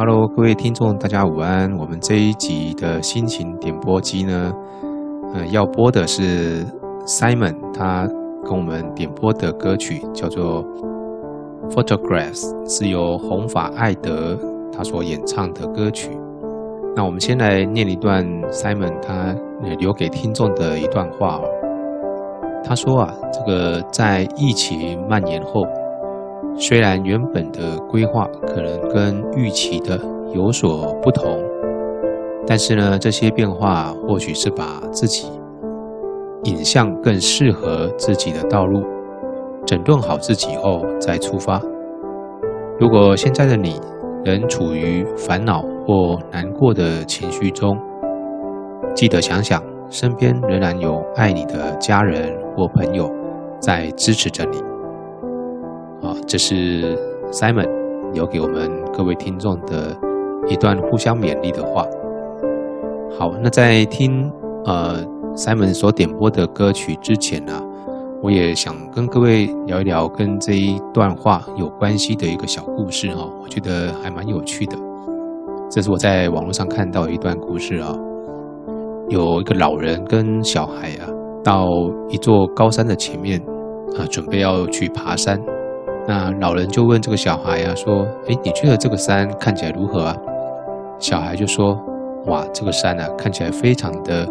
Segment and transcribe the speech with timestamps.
[0.00, 1.76] Hello，各位听众，大家午安。
[1.76, 4.52] 我们这一集的心情点播机呢，
[5.34, 6.64] 呃，要播的是
[7.04, 8.06] Simon 他
[8.44, 10.64] 跟我们点播的歌曲，叫做
[11.70, 14.38] 《Photographs》，是由红发艾德
[14.72, 16.16] 他所演唱的歌曲。
[16.94, 19.34] 那我们先来念一段 Simon 他
[19.80, 21.40] 留给听众的一段话。
[22.62, 25.66] 他说啊，这个在疫情蔓延后。
[26.60, 29.98] 虽然原本的规划可能跟预期的
[30.34, 31.38] 有所不同，
[32.46, 35.30] 但是呢，这些变化或许是把自己
[36.42, 38.82] 引向更适合自己的道路，
[39.64, 41.60] 整顿好自己后再出发。
[42.80, 43.80] 如果现在的你
[44.24, 47.78] 仍处于烦恼或难过的情绪中，
[48.94, 53.08] 记得想想，身边仍然有爱你的家人或朋友
[53.60, 54.67] 在支持着你。
[56.02, 56.96] 啊，这是
[57.30, 57.68] Simon
[58.12, 59.96] 留给我们各位听众的
[60.48, 61.84] 一段互相勉励的话。
[63.18, 64.30] 好，那在听
[64.64, 67.52] 呃 Simon 所点播的歌曲之前呢，
[68.22, 74.76] 我也想跟各位聊一聊跟这一段话有关系的一个小故事哈，我觉得还蛮有趣的。
[75.68, 77.92] 这是我在网络上看到一段故事啊，
[79.08, 81.10] 有一个老人跟小孩啊，
[81.42, 81.66] 到
[82.08, 83.38] 一座高山的前面
[83.98, 85.38] 啊，准备要去爬山。
[86.08, 90.16] 那老人就问这个小孩啊，说：“哎，你觉得这个山看起来如何啊？”
[90.98, 91.78] 小孩就说
[92.28, 94.26] ：“哇，这个山啊，看起来非常的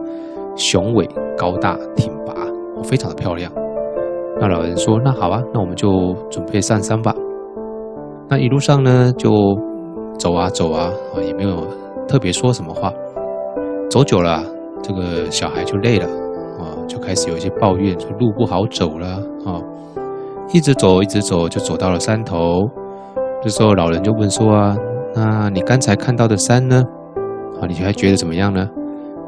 [0.55, 2.33] 雄伟、高大、挺拔，
[2.83, 3.52] 非常的漂亮。”
[4.42, 7.14] 那老人说：“那好啊，那我们就准备上山吧。”
[8.28, 9.30] 那一路上呢，就
[10.17, 11.64] 走啊走啊，啊，也没有
[12.08, 12.92] 特别说什么话。
[13.88, 14.44] 走久了，
[14.81, 16.08] 这个小孩就累了，
[16.58, 19.61] 啊，就开始有一些抱怨，说路不好走了，啊。
[20.53, 22.69] 一直走，一直走，就走到了山头。
[23.41, 24.77] 这时候，老人就问说：“啊，
[25.13, 26.83] 那你刚才看到的山呢？
[27.61, 28.65] 啊，你还觉得怎么样呢？”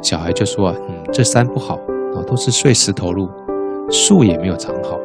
[0.01, 1.75] 小孩就说：“啊，嗯，这山不好
[2.15, 3.27] 啊，都是碎石头路，
[3.89, 4.97] 树也没有长好。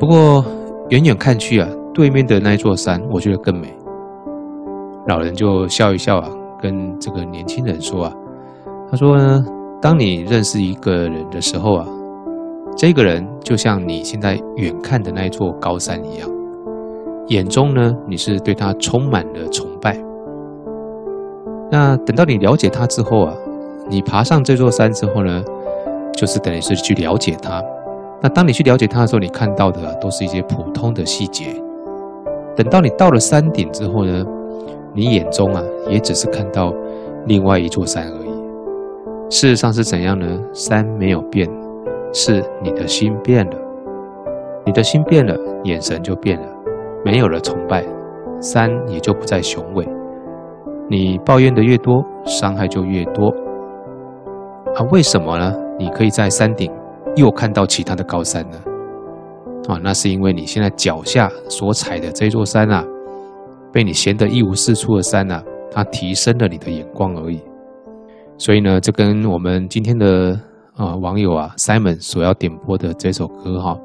[0.00, 0.42] 不过，
[0.88, 3.76] 远远看去啊，对面的那一座山，我觉得更美。”
[5.06, 6.30] 老人就笑一笑啊，
[6.60, 8.12] 跟这个年轻人说：“啊，
[8.90, 9.44] 他说呢，
[9.82, 11.86] 当你认识一个人的时候啊。”
[12.76, 16.28] 这个人就像你现在远看的那一座高山一样，
[17.28, 19.96] 眼中呢你是对他充满了崇拜。
[21.70, 23.34] 那等到你了解他之后啊，
[23.88, 25.42] 你爬上这座山之后呢，
[26.12, 27.62] 就是等于是去了解他。
[28.20, 31.46] 那当你去了解他的时候，你看到的都是一些普通的细节。
[32.54, 34.22] 等到你到了山顶之后呢，
[34.92, 36.74] 你眼中啊也只是看到
[37.24, 39.30] 另外一座山而已。
[39.30, 40.26] 事实上是怎样呢？
[40.52, 41.48] 山没有变。
[42.18, 43.58] 是你的心变了，
[44.64, 46.48] 你的心变了，眼神就变了，
[47.04, 47.84] 没有了崇拜，
[48.40, 49.86] 山也就不再雄伟。
[50.88, 53.28] 你抱怨的越多，伤害就越多。
[54.74, 55.54] 啊，为什么呢？
[55.78, 56.72] 你可以在山顶
[57.16, 58.56] 又看到其他的高山呢？
[59.68, 62.82] 啊，那是因为你现在脚下所踩的这座山啊，
[63.70, 67.42] 被你闲得一无是处的山啊，它提升了你的眼光而已。
[68.38, 70.34] 所以呢，这跟我们今天的。
[70.76, 73.78] 啊，网友啊，Simon 所要点播的这首歌哈，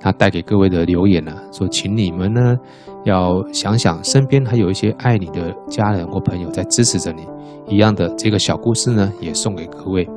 [0.00, 2.56] 他带给各位的留言呢，说请你们呢
[3.04, 7.22] 要想想身边还有一些爱你的家人或朋友在支持着你，
[7.68, 10.08] 一样的这个小故事呢，也送给各位，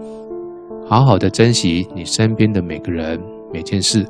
[0.88, 3.22] 好好的珍惜你身边的每个人
[3.54, 4.04] 每件事，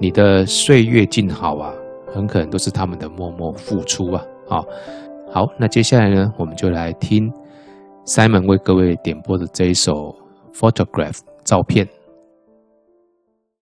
[0.00, 1.72] 你的岁月静好啊，
[2.12, 4.20] 很可能都是他们的默默付出啊。
[4.48, 4.64] 好，
[5.32, 7.30] 好，那接下来呢，我们就来听
[8.04, 10.12] Simon 为各位点播的这一首。
[10.54, 11.86] Photograph 照片。